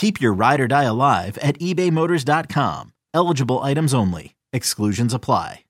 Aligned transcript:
Keep 0.00 0.18
your 0.18 0.32
ride 0.32 0.62
or 0.62 0.66
die 0.66 0.84
alive 0.84 1.36
at 1.42 1.58
ebaymotors.com. 1.58 2.94
Eligible 3.12 3.58
items 3.58 3.92
only. 3.92 4.34
Exclusions 4.50 5.12
apply. 5.12 5.66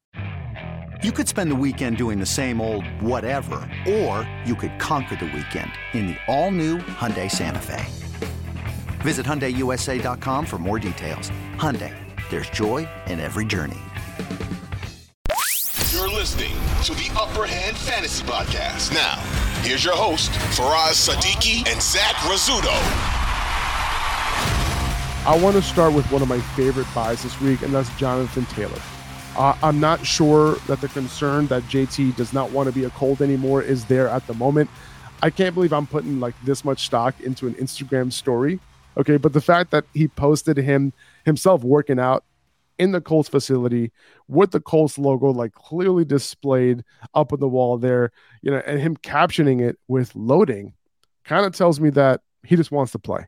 You 1.03 1.11
could 1.11 1.27
spend 1.27 1.51
the 1.51 1.57
weekend 1.57 1.97
doing 1.97 2.21
the 2.21 2.27
same 2.27 2.61
old 2.61 2.87
whatever, 3.03 3.57
or 3.89 4.31
you 4.47 4.55
could 4.55 4.79
conquer 4.79 5.17
the 5.17 5.25
weekend 5.25 5.73
in 5.95 6.07
the 6.07 6.17
all-new 6.29 6.79
Hyundai 6.79 7.29
Santa 7.29 7.59
Fe. 7.59 7.85
Visit 9.01 9.27
HyundaiUSA.com 9.27 10.47
for 10.47 10.59
more 10.59 10.79
details. 10.79 11.33
Hyundai, 11.57 11.93
there's 12.31 12.51
joy 12.51 12.89
in 13.09 13.19
every 13.19 13.45
journey. 13.45 13.81
You're 15.93 16.09
listening 16.09 16.55
to 16.85 16.95
the 16.95 17.11
Upper 17.19 17.49
Hand 17.49 17.77
Fantasy 17.77 18.23
Podcast. 18.23 18.95
Now, 18.95 19.17
here's 19.63 19.85
your 19.85 19.97
host, 19.97 20.31
Faraz 20.55 21.09
Siddiqi 21.09 21.69
and 21.69 21.83
Zach 21.83 22.15
Rizzuto. 22.29 23.20
I 25.27 25.39
want 25.39 25.55
to 25.55 25.61
start 25.61 25.93
with 25.93 26.11
one 26.11 26.23
of 26.23 26.29
my 26.29 26.41
favorite 26.41 26.87
buys 26.95 27.23
this 27.23 27.39
week, 27.43 27.61
and 27.61 27.75
that's 27.75 27.95
Jonathan 27.99 28.47
Taylor. 28.47 28.81
Uh, 29.37 29.55
I'm 29.63 29.79
not 29.79 30.05
sure 30.05 30.55
that 30.67 30.81
the 30.81 30.89
concern 30.89 31.47
that 31.49 31.63
JT 31.65 32.17
does 32.17 32.33
not 32.33 32.51
want 32.53 32.69
to 32.69 32.73
be 32.75 32.85
a 32.85 32.91
Colt 32.91 33.21
anymore 33.21 33.61
is 33.61 33.85
there 33.85 34.09
at 34.09 34.27
the 34.27 34.33
moment. 34.33 34.71
I 35.23 35.29
can't 35.29 35.55
believe 35.55 35.75
I'm 35.75 35.87
putting 35.87 36.21
like 36.21 36.35
this 36.45 36.65
much 36.65 36.87
stock 36.87 37.21
into 37.21 37.47
an 37.47 37.53
Instagram 37.55 38.11
story. 38.11 38.61
Okay, 38.97 39.19
but 39.19 39.35
the 39.35 39.43
fact 39.43 39.73
that 39.73 39.85
he 39.93 40.09
posted 40.09 40.57
him 40.57 40.95
himself 41.27 41.63
working 41.63 41.99
out 41.99 42.25
in 42.79 42.93
the 42.93 43.01
Colts 43.03 43.29
facility 43.29 43.93
with 44.27 44.53
the 44.53 44.61
Colts 44.61 44.99
logo 44.99 45.31
like 45.31 45.53
clearly 45.53 46.07
displayed 46.07 46.83
up 47.13 47.35
on 47.35 47.41
the 47.41 47.49
wall 47.49 47.77
there, 47.77 48.11
you 48.41 48.51
know, 48.51 48.63
and 48.67 48.81
him 48.81 48.97
captioning 48.97 49.61
it 49.61 49.79
with 49.87 50.17
loading 50.17 50.73
kind 51.25 51.45
of 51.45 51.55
tells 51.55 51.79
me 51.79 51.91
that 51.91 52.23
he 52.43 52.57
just 52.57 52.73
wants 52.73 52.93
to 52.93 52.99
play 52.99 53.27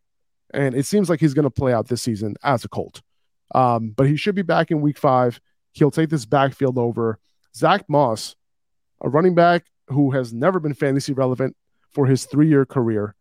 and 0.53 0.75
it 0.75 0.87
seems 0.87 1.09
like 1.09 1.21
he's 1.21 1.35
going 1.35 1.45
to 1.45 1.51
play 1.51 1.73
out 1.73 1.89
this 1.89 2.03
season 2.03 2.37
as 2.43 2.65
a 2.65 2.69
Colt. 2.69 3.03
Um, 3.55 3.91
but 3.91 4.07
he 4.07 4.17
should 4.17 4.35
be 4.35 4.43
back 4.43 4.71
in 4.71 4.81
week 4.81 4.99
five. 4.99 5.41
He'll 5.73 5.91
take 5.91 6.11
this 6.11 6.25
backfield 6.27 6.79
over. 6.79 7.19
Zach 7.55 7.85
Moss, 7.89 8.37
a 9.03 9.09
running 9.09 9.35
back 9.35 9.67
who 9.89 10.11
has 10.13 10.33
never 10.33 10.61
been 10.61 10.75
fantasy 10.75 11.13
relevant 11.13 11.57
for 11.91 12.07
his 12.07 12.25
three 12.25 12.49
year 12.49 12.65
career 12.65 13.15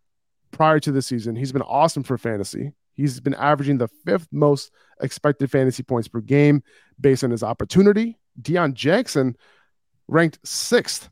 prior 0.52 0.80
to 0.80 0.92
the 0.92 1.02
season. 1.02 1.36
He's 1.36 1.52
been 1.52 1.62
awesome 1.62 2.04
for 2.04 2.18
fantasy. 2.18 2.74
He's 2.94 3.20
been 3.20 3.34
averaging 3.36 3.78
the 3.78 3.88
fifth 4.06 4.28
most 4.32 4.72
expected 5.02 5.50
fantasy 5.50 5.84
points 5.84 6.08
per 6.08 6.22
game 6.22 6.64
based 7.00 7.24
on 7.24 7.32
his 7.32 7.44
opportunity. 7.44 8.18
Deon 8.42 8.74
Jackson 8.74 9.36
ranked 10.08 10.40
sixth, 10.44 11.10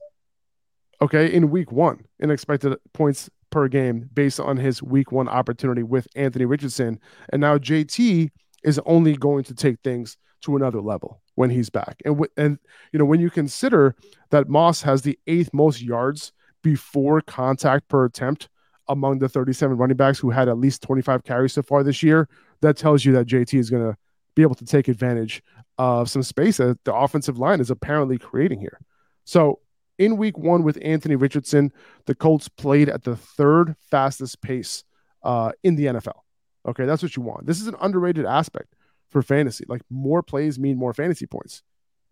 okay, 1.02 1.34
in 1.34 1.50
week 1.50 1.72
one 1.72 2.06
in 2.20 2.32
expected 2.32 2.78
points 2.94 3.30
per 3.50 3.68
game 3.68 4.10
based 4.14 4.40
on 4.40 4.58
his 4.58 4.82
week 4.82 5.12
one 5.12 5.28
opportunity 5.28 5.84
with 5.84 6.08
Anthony 6.16 6.46
Richardson. 6.46 7.00
And 7.32 7.42
now 7.42 7.58
JT 7.58 8.30
is 8.64 8.80
only 8.86 9.16
going 9.16 9.44
to 9.46 9.54
take 9.54 9.80
things 9.84 10.18
to 10.42 10.56
another 10.56 10.82
level 10.82 11.22
when 11.36 11.50
he's 11.50 11.70
back. 11.70 12.02
And, 12.06 12.16
w- 12.16 12.32
and 12.38 12.60
you 12.92 13.00
know, 13.00 13.06
when 13.06 13.20
you 13.20 13.30
consider 13.30 13.96
that 14.30 14.50
Moss 14.50 14.82
has 14.82 15.02
the 15.02 15.18
eighth 15.28 15.50
most 15.54 15.82
yards 15.82 16.32
before 16.64 17.22
contact 17.22 17.88
per 17.88 18.06
attempt 18.06 18.50
among 18.88 19.20
the 19.20 19.30
37 19.30 19.78
running 19.78 19.98
backs 19.98 20.20
who 20.20 20.30
had 20.30 20.50
at 20.50 20.58
least 20.58 20.82
25 20.82 21.24
carries 21.24 21.54
so 21.54 21.62
far 21.62 21.84
this 21.84 22.04
year, 22.04 22.28
that 22.62 22.78
tells 22.78 23.06
you 23.06 23.14
that 23.14 23.28
JT 23.28 23.58
is 23.58 23.70
going 23.70 23.84
to 23.84 23.98
be 24.36 24.42
able 24.42 24.56
to 24.56 24.66
take 24.66 24.88
advantage 24.88 25.44
of 25.78 26.10
some 26.10 26.24
space 26.24 26.58
that 26.58 26.84
the 26.84 26.94
offensive 26.94 27.38
line 27.38 27.62
is 27.62 27.72
apparently 27.72 28.18
creating 28.18 28.60
here. 28.60 28.80
So 29.26 29.60
in 30.00 30.18
week 30.18 30.38
one 30.38 30.64
with 30.64 30.80
Anthony 30.82 31.16
Richardson, 31.16 31.72
the 32.06 32.16
Colts 32.16 32.48
played 32.48 32.90
at 32.90 33.04
the 33.04 33.16
third 33.16 33.76
fastest 33.92 34.42
pace 34.42 34.84
uh, 35.24 35.52
in 35.62 35.76
the 35.76 35.86
NFL. 35.86 36.22
Okay, 36.68 36.86
that's 36.86 37.04
what 37.04 37.16
you 37.16 37.22
want. 37.22 37.46
This 37.46 37.62
is 37.62 37.68
an 37.68 37.76
underrated 37.82 38.26
aspect 38.26 38.74
for 39.10 39.22
fantasy. 39.22 39.66
Like 39.68 39.82
more 39.90 40.24
plays 40.24 40.58
mean 40.58 40.78
more 40.78 40.94
fantasy 40.94 41.28
points. 41.28 41.62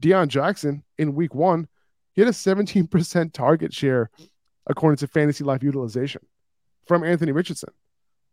Deon 0.01 0.27
Jackson 0.27 0.83
in 0.97 1.15
week 1.15 1.33
one, 1.33 1.67
he 2.13 2.21
had 2.21 2.29
a 2.29 2.33
17% 2.33 3.33
target 3.33 3.73
share 3.73 4.11
according 4.67 4.97
to 4.97 5.07
fantasy 5.07 5.43
life 5.43 5.63
utilization 5.63 6.21
from 6.85 7.03
Anthony 7.03 7.31
Richardson. 7.31 7.73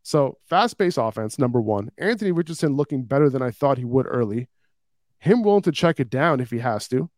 So 0.02 0.38
fast 0.48 0.78
pace 0.78 0.98
offense, 0.98 1.38
number 1.38 1.60
one. 1.60 1.90
Anthony 1.96 2.32
Richardson 2.32 2.74
looking 2.74 3.04
better 3.04 3.30
than 3.30 3.40
I 3.40 3.50
thought 3.50 3.78
he 3.78 3.84
would 3.84 4.06
early. 4.08 4.48
Him 5.18 5.42
willing 5.42 5.62
to 5.62 5.72
check 5.72 6.00
it 6.00 6.10
down 6.10 6.40
if 6.40 6.50
he 6.50 6.58
has 6.58 6.88
to 6.88 7.08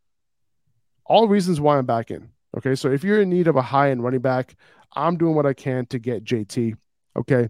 all 1.09 1.29
reasons 1.29 1.61
why 1.61 1.79
I'm 1.79 1.87
back 1.87 2.11
in. 2.11 2.31
Okay. 2.57 2.75
So 2.75 2.91
if 2.91 3.05
you're 3.05 3.23
in 3.23 3.31
need 3.31 3.49
of 3.49 3.57
a 3.57 3.63
high 3.63 3.91
end 3.91 4.03
running 4.03 4.21
back, 4.21 4.57
I'm 4.95 5.17
doing 5.17 5.35
what 5.35 5.47
I 5.47 5.53
can 5.53 5.87
to 5.87 5.99
get 5.99 6.25
JT. 6.25 6.77
Okay. 7.17 7.49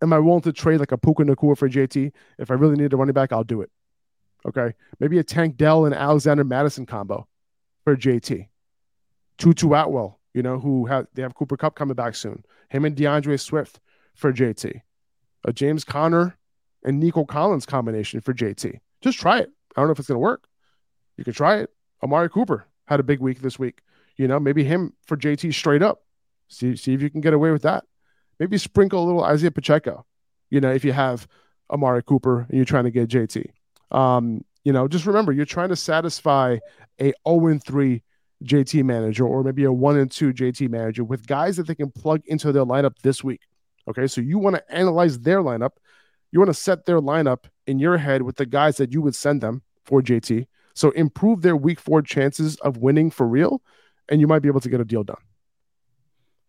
Am 0.00 0.12
I 0.12 0.18
willing 0.18 0.42
to 0.42 0.52
trade 0.52 0.80
like 0.80 0.92
a 0.92 0.98
Puka 0.98 1.22
Nacua 1.22 1.56
for 1.56 1.68
JT? 1.68 2.12
If 2.38 2.50
I 2.50 2.54
really 2.54 2.76
need 2.76 2.92
a 2.92 2.96
running 2.96 3.14
back, 3.14 3.32
I'll 3.32 3.44
do 3.44 3.60
it. 3.62 3.70
Okay. 4.46 4.74
Maybe 4.98 5.18
a 5.18 5.24
Tank 5.24 5.56
Dell 5.56 5.84
and 5.84 5.94
Alexander 5.94 6.44
Mattison 6.44 6.86
combo 6.86 7.28
for 7.84 7.96
JT. 7.96 8.48
Tutu 9.38 9.72
Atwell, 9.72 10.20
you 10.34 10.42
know, 10.42 10.58
who 10.58 10.86
have 10.86 11.06
they 11.14 11.22
have 11.22 11.34
Cooper 11.34 11.56
Kupp 11.56 11.74
coming 11.74 11.94
back 11.94 12.14
soon. 12.14 12.44
Him 12.68 12.84
and 12.84 12.96
D'Andre 12.96 13.36
Swift 13.36 13.80
for 14.14 14.32
JT. 14.32 14.82
A 15.44 15.52
James 15.52 15.84
Conner 15.84 16.36
and 16.84 17.00
Nico 17.00 17.24
Collins 17.24 17.66
combination 17.66 18.20
for 18.20 18.32
JT. 18.32 18.78
Just 19.00 19.18
try 19.18 19.38
it. 19.38 19.50
I 19.76 19.80
don't 19.80 19.88
know 19.88 19.92
if 19.92 19.98
it's 19.98 20.08
going 20.08 20.16
to 20.16 20.20
work. 20.20 20.46
You 21.16 21.24
can 21.24 21.32
try 21.32 21.58
it. 21.58 21.70
Amari 22.02 22.28
Cooper 22.28 22.66
had 22.86 23.00
a 23.00 23.02
big 23.02 23.20
week 23.20 23.40
this 23.40 23.58
week. 23.58 23.80
You 24.16 24.28
know, 24.28 24.38
maybe 24.38 24.64
him 24.64 24.92
for 25.04 25.16
JT 25.16 25.54
straight 25.54 25.82
up. 25.82 26.02
See, 26.48 26.76
see 26.76 26.94
if 26.94 27.02
you 27.02 27.10
can 27.10 27.20
get 27.20 27.32
away 27.32 27.50
with 27.50 27.62
that. 27.62 27.84
Maybe 28.38 28.58
sprinkle 28.58 29.02
a 29.02 29.06
little 29.06 29.24
Isaiah 29.24 29.50
Pacheco. 29.50 30.04
You 30.50 30.60
know, 30.60 30.70
if 30.70 30.84
you 30.84 30.92
have 30.92 31.26
Amari 31.70 32.02
Cooper 32.02 32.46
and 32.48 32.56
you're 32.56 32.64
trying 32.64 32.84
to 32.84 32.90
get 32.90 33.08
JT. 33.08 33.46
Um, 33.90 34.44
you 34.64 34.72
know, 34.72 34.86
just 34.86 35.06
remember 35.06 35.32
you're 35.32 35.46
trying 35.46 35.70
to 35.70 35.76
satisfy 35.76 36.58
a 37.00 37.12
0 37.26 37.58
3 37.58 38.02
JT 38.44 38.84
manager 38.84 39.26
or 39.26 39.42
maybe 39.42 39.64
a 39.64 39.72
1 39.72 39.96
and 39.96 40.10
2 40.10 40.32
JT 40.32 40.68
manager 40.68 41.04
with 41.04 41.26
guys 41.26 41.56
that 41.56 41.66
they 41.66 41.74
can 41.74 41.90
plug 41.90 42.22
into 42.26 42.52
their 42.52 42.64
lineup 42.64 42.98
this 43.02 43.24
week. 43.24 43.40
Okay, 43.88 44.06
so 44.06 44.20
you 44.20 44.38
want 44.38 44.56
to 44.56 44.74
analyze 44.74 45.18
their 45.20 45.42
lineup. 45.42 45.72
You 46.30 46.38
want 46.38 46.48
to 46.48 46.54
set 46.54 46.86
their 46.86 47.00
lineup 47.00 47.44
in 47.66 47.78
your 47.78 47.96
head 47.96 48.22
with 48.22 48.36
the 48.36 48.46
guys 48.46 48.76
that 48.76 48.92
you 48.92 49.02
would 49.02 49.14
send 49.14 49.40
them 49.40 49.62
for 49.84 50.00
JT. 50.02 50.46
So 50.74 50.90
improve 50.90 51.42
their 51.42 51.56
week 51.56 51.80
four 51.80 52.02
chances 52.02 52.56
of 52.56 52.78
winning 52.78 53.10
for 53.10 53.26
real, 53.26 53.62
and 54.08 54.20
you 54.20 54.26
might 54.26 54.40
be 54.40 54.48
able 54.48 54.60
to 54.60 54.68
get 54.68 54.80
a 54.80 54.84
deal 54.84 55.04
done. 55.04 55.16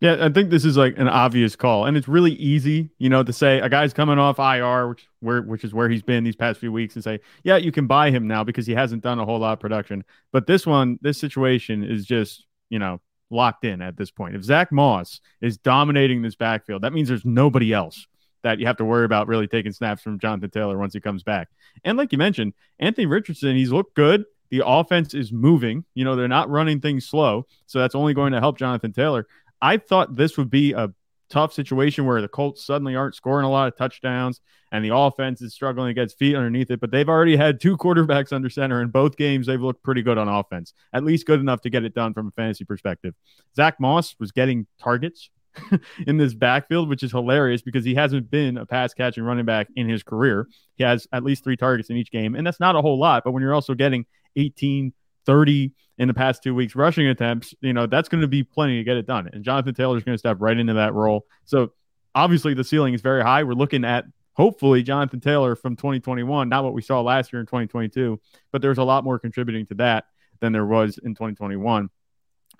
Yeah, 0.00 0.18
I 0.20 0.28
think 0.28 0.50
this 0.50 0.64
is 0.64 0.76
like 0.76 0.98
an 0.98 1.08
obvious 1.08 1.56
call, 1.56 1.86
and 1.86 1.96
it's 1.96 2.08
really 2.08 2.32
easy, 2.32 2.90
you 2.98 3.08
know, 3.08 3.22
to 3.22 3.32
say 3.32 3.60
a 3.60 3.68
guy's 3.68 3.94
coming 3.94 4.18
off 4.18 4.38
IR, 4.38 4.88
which 4.88 5.08
where 5.20 5.42
which 5.42 5.64
is 5.64 5.72
where 5.72 5.88
he's 5.88 6.02
been 6.02 6.24
these 6.24 6.36
past 6.36 6.60
few 6.60 6.72
weeks, 6.72 6.94
and 6.94 7.02
say, 7.02 7.20
yeah, 7.42 7.56
you 7.56 7.72
can 7.72 7.86
buy 7.86 8.10
him 8.10 8.26
now 8.26 8.44
because 8.44 8.66
he 8.66 8.74
hasn't 8.74 9.02
done 9.02 9.18
a 9.18 9.24
whole 9.24 9.38
lot 9.38 9.54
of 9.54 9.60
production. 9.60 10.04
But 10.32 10.46
this 10.46 10.66
one, 10.66 10.98
this 11.00 11.18
situation 11.18 11.82
is 11.82 12.04
just, 12.04 12.44
you 12.68 12.78
know, 12.78 13.00
locked 13.30 13.64
in 13.64 13.80
at 13.80 13.96
this 13.96 14.10
point. 14.10 14.34
If 14.34 14.42
Zach 14.42 14.70
Moss 14.72 15.20
is 15.40 15.56
dominating 15.56 16.22
this 16.22 16.34
backfield, 16.34 16.82
that 16.82 16.92
means 16.92 17.08
there's 17.08 17.24
nobody 17.24 17.72
else 17.72 18.06
that 18.44 18.60
you 18.60 18.66
have 18.66 18.76
to 18.76 18.84
worry 18.84 19.04
about 19.04 19.26
really 19.26 19.48
taking 19.48 19.72
snaps 19.72 20.02
from 20.02 20.18
Jonathan 20.18 20.50
Taylor 20.50 20.78
once 20.78 20.94
he 20.94 21.00
comes 21.00 21.22
back. 21.22 21.48
And 21.82 21.98
like 21.98 22.12
you 22.12 22.18
mentioned, 22.18 22.52
Anthony 22.78 23.06
Richardson, 23.06 23.56
he's 23.56 23.72
looked 23.72 23.96
good. 23.96 24.24
The 24.50 24.62
offense 24.64 25.14
is 25.14 25.32
moving. 25.32 25.84
You 25.94 26.04
know, 26.04 26.14
they're 26.14 26.28
not 26.28 26.48
running 26.48 26.80
things 26.80 27.06
slow. 27.06 27.46
So 27.66 27.80
that's 27.80 27.94
only 27.94 28.14
going 28.14 28.32
to 28.32 28.40
help 28.40 28.58
Jonathan 28.58 28.92
Taylor. 28.92 29.26
I 29.60 29.78
thought 29.78 30.14
this 30.14 30.36
would 30.36 30.50
be 30.50 30.72
a 30.72 30.92
tough 31.30 31.52
situation 31.52 32.04
where 32.04 32.20
the 32.20 32.28
Colts 32.28 32.64
suddenly 32.64 32.94
aren't 32.94 33.14
scoring 33.14 33.46
a 33.46 33.50
lot 33.50 33.66
of 33.66 33.76
touchdowns 33.76 34.40
and 34.70 34.84
the 34.84 34.94
offense 34.94 35.40
is 35.40 35.54
struggling 35.54 35.94
get 35.94 36.12
feet 36.12 36.36
underneath 36.36 36.70
it. 36.70 36.80
But 36.80 36.90
they've 36.90 37.08
already 37.08 37.36
had 37.36 37.60
two 37.60 37.76
quarterbacks 37.78 38.32
under 38.32 38.50
center 38.50 38.82
in 38.82 38.88
both 38.88 39.16
games. 39.16 39.46
They've 39.46 39.60
looked 39.60 39.82
pretty 39.82 40.02
good 40.02 40.18
on 40.18 40.28
offense, 40.28 40.74
at 40.92 41.02
least 41.02 41.26
good 41.26 41.40
enough 41.40 41.62
to 41.62 41.70
get 41.70 41.84
it 41.84 41.94
done 41.94 42.12
from 42.12 42.28
a 42.28 42.30
fantasy 42.30 42.64
perspective. 42.64 43.14
Zach 43.56 43.80
Moss 43.80 44.14
was 44.20 44.32
getting 44.32 44.66
targets 44.78 45.30
in 46.06 46.16
this 46.16 46.34
backfield, 46.34 46.88
which 46.88 47.02
is 47.02 47.10
hilarious 47.10 47.62
because 47.62 47.84
he 47.84 47.94
hasn't 47.94 48.30
been 48.30 48.56
a 48.56 48.66
pass 48.66 48.94
catching 48.94 49.24
running 49.24 49.44
back 49.44 49.68
in 49.76 49.88
his 49.88 50.02
career. 50.02 50.48
He 50.76 50.84
has 50.84 51.06
at 51.12 51.24
least 51.24 51.44
three 51.44 51.56
targets 51.56 51.90
in 51.90 51.96
each 51.96 52.10
game, 52.10 52.34
and 52.34 52.46
that's 52.46 52.60
not 52.60 52.76
a 52.76 52.80
whole 52.80 52.98
lot. 52.98 53.24
But 53.24 53.32
when 53.32 53.42
you're 53.42 53.54
also 53.54 53.74
getting 53.74 54.06
18, 54.36 54.92
30 55.26 55.72
in 55.98 56.08
the 56.08 56.14
past 56.14 56.42
two 56.42 56.54
weeks 56.54 56.74
rushing 56.74 57.06
attempts, 57.06 57.54
you 57.60 57.72
know, 57.72 57.86
that's 57.86 58.08
going 58.08 58.20
to 58.20 58.28
be 58.28 58.42
plenty 58.42 58.78
to 58.78 58.84
get 58.84 58.96
it 58.96 59.06
done. 59.06 59.28
And 59.32 59.44
Jonathan 59.44 59.74
Taylor 59.74 59.96
is 59.96 60.04
going 60.04 60.14
to 60.14 60.18
step 60.18 60.38
right 60.40 60.56
into 60.56 60.74
that 60.74 60.92
role. 60.92 61.26
So 61.44 61.72
obviously 62.14 62.54
the 62.54 62.64
ceiling 62.64 62.94
is 62.94 63.00
very 63.00 63.22
high. 63.22 63.44
We're 63.44 63.52
looking 63.52 63.84
at 63.84 64.04
hopefully 64.32 64.82
Jonathan 64.82 65.20
Taylor 65.20 65.54
from 65.54 65.76
2021, 65.76 66.48
not 66.48 66.64
what 66.64 66.74
we 66.74 66.82
saw 66.82 67.00
last 67.00 67.32
year 67.32 67.40
in 67.40 67.46
2022, 67.46 68.20
but 68.52 68.60
there's 68.60 68.78
a 68.78 68.84
lot 68.84 69.04
more 69.04 69.18
contributing 69.18 69.66
to 69.66 69.74
that 69.74 70.04
than 70.40 70.52
there 70.52 70.66
was 70.66 70.98
in 70.98 71.14
2021. 71.14 71.88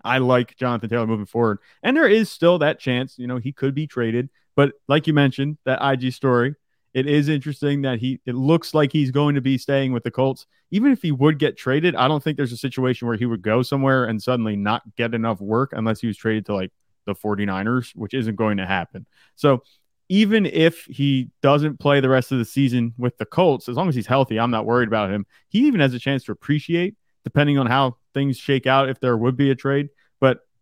I 0.04 0.18
like 0.18 0.56
Jonathan 0.56 0.90
Taylor 0.90 1.06
moving 1.06 1.26
forward. 1.26 1.58
And 1.82 1.96
there 1.96 2.08
is 2.08 2.30
still 2.30 2.58
that 2.58 2.78
chance, 2.78 3.18
you 3.18 3.26
know, 3.26 3.38
he 3.38 3.52
could 3.52 3.74
be 3.74 3.86
traded. 3.86 4.28
But 4.54 4.72
like 4.86 5.06
you 5.06 5.14
mentioned, 5.14 5.58
that 5.64 5.82
IG 5.82 6.12
story, 6.12 6.54
it 6.92 7.06
is 7.06 7.28
interesting 7.28 7.82
that 7.82 7.98
he 7.98 8.20
it 8.24 8.36
looks 8.36 8.72
like 8.72 8.92
he's 8.92 9.10
going 9.10 9.34
to 9.34 9.40
be 9.40 9.58
staying 9.58 9.92
with 9.92 10.04
the 10.04 10.12
Colts. 10.12 10.46
Even 10.70 10.92
if 10.92 11.02
he 11.02 11.10
would 11.10 11.38
get 11.38 11.56
traded, 11.56 11.96
I 11.96 12.06
don't 12.06 12.22
think 12.22 12.36
there's 12.36 12.52
a 12.52 12.56
situation 12.56 13.08
where 13.08 13.16
he 13.16 13.26
would 13.26 13.42
go 13.42 13.62
somewhere 13.62 14.04
and 14.04 14.22
suddenly 14.22 14.54
not 14.54 14.82
get 14.96 15.14
enough 15.14 15.40
work 15.40 15.72
unless 15.74 16.00
he 16.00 16.06
was 16.06 16.16
traded 16.16 16.46
to 16.46 16.54
like 16.54 16.70
the 17.06 17.14
49ers, 17.14 17.96
which 17.96 18.14
isn't 18.14 18.36
going 18.36 18.58
to 18.58 18.66
happen. 18.66 19.06
So 19.34 19.62
even 20.08 20.46
if 20.46 20.84
he 20.84 21.30
doesn't 21.42 21.80
play 21.80 22.00
the 22.00 22.08
rest 22.08 22.30
of 22.30 22.38
the 22.38 22.44
season 22.44 22.94
with 22.98 23.16
the 23.18 23.24
Colts, 23.24 23.68
as 23.68 23.76
long 23.76 23.88
as 23.88 23.94
he's 23.94 24.06
healthy, 24.06 24.38
I'm 24.38 24.50
not 24.50 24.66
worried 24.66 24.88
about 24.88 25.10
him. 25.10 25.26
He 25.48 25.66
even 25.66 25.80
has 25.80 25.94
a 25.94 25.98
chance 25.98 26.24
to 26.24 26.32
appreciate, 26.32 26.94
depending 27.24 27.58
on 27.58 27.66
how 27.66 27.96
things 28.12 28.36
shake 28.36 28.66
out, 28.66 28.88
if 28.88 29.00
there 29.00 29.16
would 29.16 29.36
be 29.36 29.50
a 29.50 29.54
trade. 29.54 29.88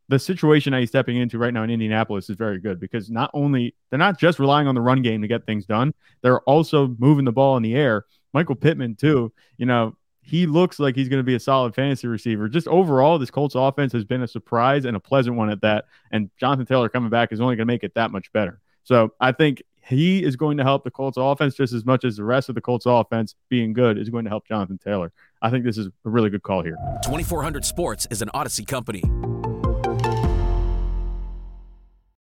The 0.08 0.18
situation 0.18 0.72
that 0.72 0.80
he's 0.80 0.90
stepping 0.90 1.16
into 1.16 1.38
right 1.38 1.54
now 1.54 1.62
in 1.62 1.70
Indianapolis 1.70 2.28
is 2.28 2.36
very 2.36 2.58
good 2.58 2.80
because 2.80 3.10
not 3.10 3.30
only 3.32 3.74
they're 3.90 3.98
not 3.98 4.18
just 4.18 4.38
relying 4.38 4.66
on 4.66 4.74
the 4.74 4.80
run 4.80 5.02
game 5.02 5.22
to 5.22 5.28
get 5.28 5.46
things 5.46 5.64
done, 5.64 5.94
they're 6.22 6.40
also 6.40 6.94
moving 6.98 7.24
the 7.24 7.32
ball 7.32 7.56
in 7.56 7.62
the 7.62 7.74
air. 7.74 8.04
Michael 8.34 8.54
Pittman, 8.56 8.96
too, 8.96 9.32
you 9.56 9.66
know, 9.66 9.96
he 10.22 10.46
looks 10.46 10.78
like 10.78 10.94
he's 10.94 11.08
going 11.08 11.20
to 11.20 11.24
be 11.24 11.34
a 11.34 11.40
solid 11.40 11.74
fantasy 11.74 12.06
receiver. 12.06 12.48
Just 12.48 12.68
overall, 12.68 13.18
this 13.18 13.30
Colts 13.30 13.54
offense 13.54 13.92
has 13.92 14.04
been 14.04 14.22
a 14.22 14.28
surprise 14.28 14.84
and 14.84 14.96
a 14.96 15.00
pleasant 15.00 15.36
one 15.36 15.50
at 15.50 15.60
that. 15.62 15.86
And 16.10 16.30
Jonathan 16.38 16.64
Taylor 16.64 16.88
coming 16.88 17.10
back 17.10 17.32
is 17.32 17.40
only 17.40 17.56
going 17.56 17.66
to 17.66 17.72
make 17.72 17.82
it 17.82 17.94
that 17.94 18.10
much 18.12 18.32
better. 18.32 18.60
So 18.84 19.12
I 19.20 19.32
think 19.32 19.62
he 19.84 20.22
is 20.22 20.36
going 20.36 20.56
to 20.58 20.62
help 20.62 20.84
the 20.84 20.90
Colts 20.90 21.16
offense 21.20 21.56
just 21.56 21.72
as 21.72 21.84
much 21.84 22.04
as 22.04 22.16
the 22.16 22.24
rest 22.24 22.48
of 22.48 22.54
the 22.54 22.60
Colts 22.60 22.86
offense 22.86 23.34
being 23.48 23.72
good 23.72 23.98
is 23.98 24.10
going 24.10 24.24
to 24.24 24.30
help 24.30 24.46
Jonathan 24.46 24.78
Taylor. 24.78 25.12
I 25.40 25.50
think 25.50 25.64
this 25.64 25.76
is 25.76 25.88
a 25.88 25.90
really 26.04 26.30
good 26.30 26.42
call 26.42 26.62
here. 26.62 26.76
2400 27.04 27.64
Sports 27.64 28.06
is 28.10 28.22
an 28.22 28.30
Audacy 28.32 28.66
company. 28.66 29.02